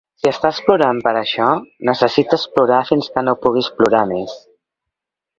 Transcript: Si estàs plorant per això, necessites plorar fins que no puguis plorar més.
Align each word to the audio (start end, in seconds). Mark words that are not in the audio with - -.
Si 0.19 0.27
estàs 0.29 0.59
plorant 0.67 1.01
per 1.07 1.11
això, 1.17 1.49
necessites 1.89 2.45
plorar 2.55 2.79
fins 2.91 3.09
que 3.17 3.23
no 3.27 3.35
puguis 3.43 3.69
plorar 3.81 4.01
més. 4.13 4.33